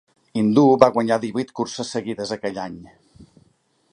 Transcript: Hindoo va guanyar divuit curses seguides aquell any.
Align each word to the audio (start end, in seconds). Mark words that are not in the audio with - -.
Hindoo 0.39 0.77
va 0.83 0.87
guanyar 0.95 1.17
divuit 1.25 1.51
curses 1.59 1.93
seguides 1.97 2.35
aquell 2.39 2.61
any. 2.65 2.83